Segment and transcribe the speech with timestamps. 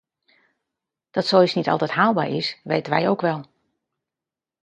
[1.11, 3.45] Dat zoiets niet altijd haalbaar is, weten wij ook wel.